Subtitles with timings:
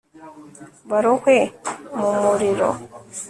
[0.89, 1.35] barohwe
[1.99, 2.69] mu muriro